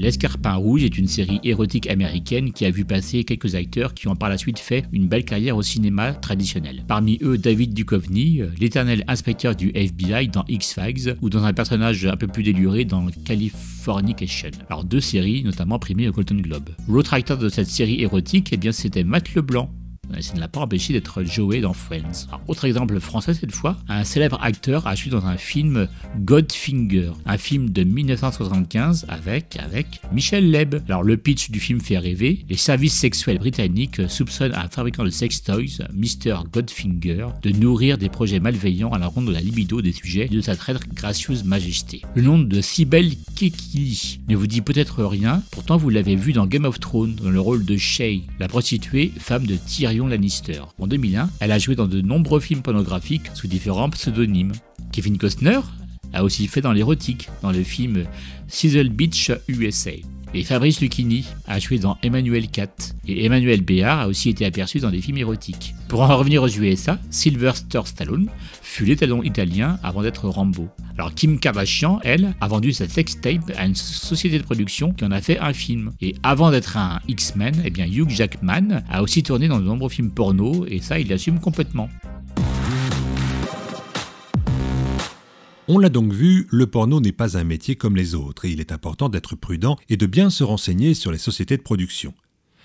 L'Escarpin 0.01 0.55
Rouge 0.55 0.83
est 0.83 0.97
une 0.97 1.09
série 1.09 1.41
érotique 1.45 1.87
américaine 1.87 2.53
qui 2.53 2.65
a 2.65 2.71
vu 2.71 2.87
passer 2.87 3.23
quelques 3.25 3.55
acteurs 3.55 3.93
qui 3.93 4.09
ont 4.09 4.17
par 4.17 4.31
la 4.31 4.39
suite 4.39 4.59
fait 4.59 4.87
une 4.93 5.09
belle 5.09 5.27
carrière 5.27 5.59
au 5.59 5.63
cinéma 5.63 6.15
traditionnel. 6.15 6.85
Parmi 6.89 7.19
eux, 7.21 7.37
David 7.37 7.75
Duchovny, 7.75 8.41
l'éternel 8.59 9.05
inspecteur 9.09 9.55
du 9.55 9.71
FBI 9.75 10.29
dans 10.29 10.47
X-Files 10.49 11.17
ou 11.21 11.29
dans 11.29 11.45
un 11.45 11.53
personnage 11.53 12.07
un 12.07 12.17
peu 12.17 12.29
plus 12.29 12.43
déluré 12.43 12.87
dans 12.87 13.09
Californication. 13.27 14.49
Alors 14.71 14.85
deux 14.85 15.03
séries 15.03 15.45
notamment 15.45 15.79
primées 15.79 16.09
au 16.09 16.13
Golden 16.13 16.41
Globe. 16.41 16.71
L'autre 16.89 17.13
acteur 17.13 17.37
de 17.37 17.51
cette 17.51 17.69
série 17.69 18.01
érotique, 18.01 18.49
eh 18.53 18.57
bien 18.57 18.73
c'était 18.73 19.05
Matt 19.05 19.35
Leblanc, 19.35 19.71
ça 20.21 20.35
ne 20.35 20.41
l'a 20.41 20.49
pas 20.49 20.61
empêché 20.61 20.93
d'être 20.93 21.23
joué 21.25 21.61
dans 21.61 21.73
Friends. 21.73 22.27
autre 22.49 22.65
exemple 22.65 22.99
français 23.01 23.35
cette 23.35 23.53
fois, 23.53 23.77
un 23.89 24.05
célèbre 24.05 24.39
acteur 24.43 24.87
a 24.87 24.95
joué 24.95 25.11
dans 25.11 25.27
un 25.27 25.37
film 25.37 25.89
Godfinger, 26.19 27.13
un 27.27 27.39
film 27.39 27.71
de 27.71 27.85
1975 27.85 29.07
avec, 29.09 29.57
avec 29.57 30.01
Michel 30.13 30.51
Leb. 30.51 30.77
Alors 30.89 31.03
le 31.03 31.17
pitch 31.17 31.51
du 31.51 31.61
film 31.61 31.81
fait 31.81 31.99
rêver, 31.99 32.45
les 32.49 32.57
services 32.57 32.95
sexuels 32.95 33.39
britanniques 33.39 34.09
soupçonnent 34.09 34.55
un 34.55 34.69
fabricant 34.69 35.05
de 35.05 35.11
sex 35.11 35.43
toys, 35.43 35.87
Mr. 35.93 36.39
Godfinger, 36.53 37.29
de 37.43 37.51
nourrir 37.51 37.99
des 37.99 38.09
projets 38.09 38.41
malveillants 38.41 38.93
à 38.93 38.99
la 38.99 39.07
ronde 39.07 39.27
de 39.27 39.33
la 39.33 39.41
libido 39.41 39.81
des 39.83 39.93
sujets 39.93 40.29
de 40.29 40.41
sa 40.41 40.57
très 40.57 40.75
gracieuse 40.95 41.45
majesté. 41.45 42.03
Le 42.15 42.23
nom 42.23 42.39
de 42.39 42.61
Sibel 42.61 43.13
Kekili 43.37 44.21
ne 44.29 44.37
vous 44.37 44.47
dit 44.47 44.61
peut-être 44.61 45.05
rien, 45.05 45.43
pourtant 45.51 45.77
vous 45.77 45.91
l'avez 45.91 46.17
vu 46.17 46.33
dans 46.33 46.47
Game 46.47 46.65
of 46.65 46.81
Thrones 46.81 47.17
dans 47.17 47.31
le 47.31 47.41
rôle 47.41 47.65
de 47.65 47.77
Shay, 47.77 48.23
la 48.39 48.49
prostituée, 48.49 49.13
femme 49.19 49.47
de 49.47 49.57
Tyrion 49.57 50.00
Lannister. 50.07 50.63
En 50.79 50.87
2001, 50.87 51.31
elle 51.41 51.53
a 51.53 51.59
joué 51.59 51.75
dans 51.75 51.87
de 51.87 52.01
nombreux 52.01 52.41
films 52.41 52.63
pornographiques 52.63 53.31
sous 53.35 53.47
différents 53.47 53.91
pseudonymes. 53.91 54.53
Kevin 54.93 55.19
Costner 55.19 55.61
a 56.13 56.25
aussi 56.25 56.47
fait 56.47 56.61
dans 56.61 56.73
l'érotique, 56.73 57.29
dans 57.43 57.53
le 57.53 57.63
film 57.63 58.05
Sizzle 58.49 58.89
Beach 58.89 59.31
USA. 59.49 59.93
Et 60.33 60.45
Fabrice 60.45 60.81
Lucchini 60.81 61.27
a 61.49 61.59
joué 61.59 61.79
dans 61.79 61.99
Emmanuel 62.03 62.49
4. 62.49 62.95
Et 63.09 63.25
Emmanuel 63.25 63.63
Béard 63.63 64.01
a 64.01 64.07
aussi 64.07 64.31
été 64.31 64.45
aperçu 64.47 64.79
dans 64.79 64.91
des 64.91 65.01
films 65.01 65.19
érotiques. 65.19 65.75
Pour 65.89 66.03
en 66.03 66.17
revenir 66.17 66.43
aux 66.45 66.49
USA, 66.49 67.01
Sylvester 67.11 67.81
Stallone 67.85 68.29
fut 68.63 68.85
l'étalon 68.85 69.25
italien 69.25 69.81
avant 69.83 70.03
d'être 70.03 70.29
Rambo. 70.29 70.69
Alors 70.97 71.15
Kim 71.15 71.41
Kardashian, 71.41 71.99
elle, 72.05 72.35
a 72.41 72.47
vendu 72.47 72.73
sa 72.73 72.89
sextape 72.89 73.51
à 73.57 73.67
une 73.67 73.75
société 73.75 74.39
de 74.39 74.45
production 74.45 74.93
qui 74.93 75.05
en 75.05 75.11
a 75.11 75.21
fait 75.21 75.39
un 75.41 75.53
film. 75.53 75.91
Et 76.01 76.15
avant 76.23 76.53
d'être 76.53 76.77
un 76.77 77.01
X-Men, 77.09 77.63
eh 77.65 77.71
bien 77.71 77.87
Hugh 77.87 78.11
Jackman 78.11 78.83
a 78.89 79.03
aussi 79.03 79.25
tourné 79.25 79.49
dans 79.49 79.59
de 79.59 79.65
nombreux 79.65 79.91
films 79.91 80.13
porno 80.13 80.65
et 80.67 80.81
ça 80.81 81.01
il 81.01 81.09
l'assume 81.09 81.41
complètement. 81.41 81.89
On 85.73 85.79
l'a 85.79 85.89
donc 85.89 86.13
vu, 86.13 86.49
le 86.51 86.67
porno 86.67 87.01
n'est 87.01 87.13
pas 87.13 87.39
un 87.39 87.45
métier 87.45 87.77
comme 87.77 87.95
les 87.95 88.17
autres 88.17 88.45
et 88.45 88.51
il 88.51 88.59
est 88.59 88.73
important 88.73 89.09
d'être 89.09 89.37
prudent 89.37 89.77
et 89.89 89.97
de 89.97 90.07
bien 90.07 90.29
se 90.29 90.43
renseigner 90.43 90.95
sur 90.95 91.13
les 91.13 91.19
sociétés 91.19 91.57
de 91.57 91.63
production. 91.63 92.13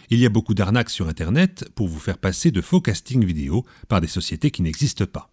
Il 0.09 0.17
y 0.17 0.25
a 0.25 0.29
beaucoup 0.29 0.55
d'arnaques 0.55 0.89
sur 0.89 1.07
Internet 1.07 1.69
pour 1.75 1.87
vous 1.87 1.99
faire 1.99 2.17
passer 2.17 2.49
de 2.49 2.61
faux 2.61 2.81
castings 2.81 3.23
vidéo 3.23 3.63
par 3.89 4.01
des 4.01 4.07
sociétés 4.07 4.49
qui 4.49 4.63
n'existent 4.63 5.05
pas. 5.05 5.29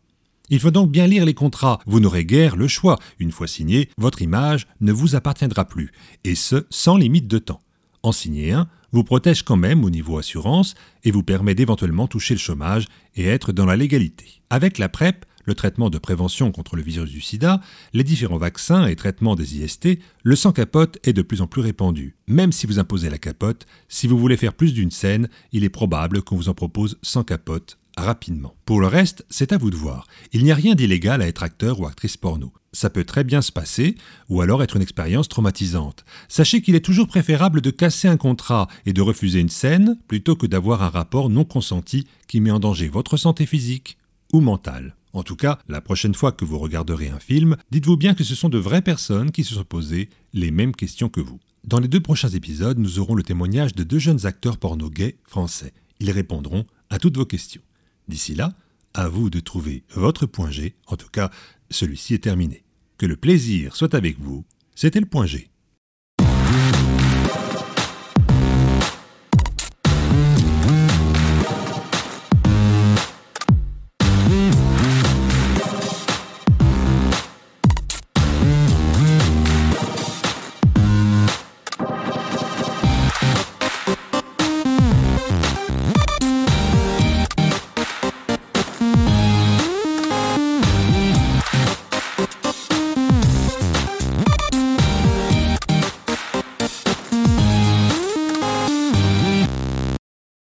Il 0.50 0.61
faut 0.61 0.71
donc 0.71 0.91
bien 0.91 1.07
lire 1.07 1.25
les 1.25 1.33
contrats, 1.33 1.79
vous 1.87 1.99
n'aurez 1.99 2.26
guère 2.26 2.57
le 2.57 2.69
choix. 2.69 2.99
Une 3.19 3.33
fois 3.33 3.47
signé, 3.47 3.88
votre 3.97 4.21
image 4.21 4.67
ne 4.83 4.93
vous 4.93 5.14
appartiendra 5.14 5.64
plus, 5.64 5.93
et 6.25 6.35
ce, 6.35 6.67
sans 6.69 6.99
limite 6.99 7.26
de 7.26 7.38
temps. 7.38 7.62
En 8.02 8.12
signer 8.12 8.52
un 8.52 8.69
vous 8.93 9.05
protège 9.05 9.43
quand 9.43 9.57
même 9.57 9.85
au 9.85 9.91
niveau 9.91 10.19
assurance 10.19 10.75
et 11.05 11.11
vous 11.11 11.23
permet 11.23 11.55
d'éventuellement 11.55 12.07
toucher 12.07 12.35
le 12.35 12.41
chômage 12.41 12.85
et 13.17 13.26
être 13.26 13.52
dans 13.52 13.64
la 13.64 13.76
légalité. 13.76 14.43
Avec 14.50 14.76
la 14.76 14.91
PrEP, 14.91 15.25
le 15.44 15.54
traitement 15.54 15.90
de 15.90 15.99
prévention 15.99 16.52
contre 16.52 16.76
le 16.76 16.82
virus 16.82 17.11
du 17.11 17.20
sida, 17.20 17.61
les 17.92 18.04
différents 18.04 18.38
vaccins 18.38 18.87
et 18.87 18.96
traitements 18.96 19.34
des 19.34 19.56
IST, 19.56 19.99
le 20.22 20.37
sans 20.37 20.52
capote 20.52 20.99
est 21.04 21.12
de 21.12 21.22
plus 21.22 21.40
en 21.40 21.46
plus 21.46 21.62
répandu. 21.62 22.16
Même 22.26 22.52
si 22.52 22.66
vous 22.66 22.78
imposez 22.78 23.11
la 23.11 23.18
capote, 23.18 23.66
si 23.88 24.06
vous 24.06 24.18
voulez 24.18 24.37
faire 24.37 24.54
plus 24.54 24.72
d'une 24.72 24.90
scène, 24.90 25.28
il 25.52 25.64
est 25.64 25.68
probable 25.68 26.22
qu'on 26.22 26.37
vous 26.37 26.49
en 26.49 26.54
propose 26.54 26.99
sans 27.02 27.25
capote 27.25 27.78
rapidement. 27.96 28.54
Pour 28.64 28.80
le 28.80 28.87
reste, 28.87 29.25
c'est 29.28 29.52
à 29.52 29.58
vous 29.58 29.70
de 29.70 29.76
voir. 29.76 30.06
Il 30.32 30.44
n'y 30.44 30.52
a 30.52 30.54
rien 30.54 30.75
d'illégal 30.75 31.22
à 31.22 31.26
être 31.26 31.42
acteur 31.42 31.80
ou 31.80 31.87
actrice 31.87 32.16
porno. 32.16 32.52
Ça 32.72 32.88
peut 32.88 33.04
très 33.04 33.22
bien 33.22 33.42
se 33.42 33.52
passer, 33.52 33.96
ou 34.30 34.40
alors 34.40 34.62
être 34.62 34.76
une 34.76 34.82
expérience 34.82 35.28
traumatisante. 35.28 36.04
Sachez 36.28 36.62
qu'il 36.62 36.75
est 36.75 36.84
toujours 36.84 37.06
préférable 37.06 37.61
de 37.61 37.70
casser 37.70 38.08
un 38.08 38.16
contrat 38.16 38.68
et 38.87 38.94
de 38.94 39.02
refuser 39.02 39.40
une 39.40 39.50
scène 39.50 39.99
plutôt 40.08 40.37
que 40.37 40.46
d'avoir 40.46 40.82
un 40.82 40.88
rapport 40.88 41.28
non 41.28 41.44
consenti 41.44 42.06
qui 42.28 42.40
met 42.40 42.50
en 42.50 42.61
danger 42.61 42.88
votre 42.88 43.18
santé 43.18 43.44
physique 43.44 43.99
ou 44.32 44.40
mentale. 44.40 44.96
En 45.12 45.23
tout 45.23 45.37
cas, 45.37 45.59
la 45.69 45.81
prochaine 45.81 46.14
fois 46.14 46.33
que 46.33 46.45
vous 46.45 46.59
regarderez 46.59 47.09
un 47.09 47.19
film, 47.19 47.57
dites-vous 47.71 47.97
bien 47.97 48.14
que 48.14 48.25
ce 48.25 48.35
sont 48.35 48.49
de 48.49 48.59
vraies 48.59 48.83
personnes 48.83 49.31
qui 49.31 49.45
se 49.45 49.54
sont 49.54 49.64
posées 49.64 50.09
les 50.33 50.50
mêmes 50.50 50.75
questions 50.75 51.09
que 51.09 51.21
vous. 51.21 51.38
Dans 51.64 51.78
les 51.78 51.88
deux 51.88 52.00
prochains 52.00 52.31
épisodes, 52.31 52.78
nous 52.78 52.99
aurons 52.99 53.14
le 53.14 53.23
témoignage 53.23 53.75
de 53.75 53.85
deux 53.85 53.99
jeunes 53.99 54.26
acteurs 54.26 54.59
porno 54.59 54.90
gays 54.90 55.19
français. 55.25 55.75
Ils 56.00 56.11
répondront 56.11 56.66
à 56.90 56.99
toutes 56.99 57.16
vos 57.16 57.26
questions. 57.26 57.62
D'ici 58.09 58.35
là, 58.35 58.54
à 58.95 59.09
vous 59.09 59.31
de 59.31 59.40
trouver 59.40 59.85
votre 59.95 60.26
point 60.26 60.50
G. 60.50 60.75
En 60.87 60.97
tout 60.97 61.09
cas, 61.09 61.31
celui-ci 61.71 62.14
est 62.14 62.25
terminé. 62.25 62.64
Que 62.99 63.07
le 63.07 63.16
plaisir 63.16 63.76
soit 63.76 63.95
avec 63.95 64.19
vous. 64.19 64.45
C'était 64.75 65.00
le 65.00 65.07
point 65.07 65.26
G. 65.26 65.51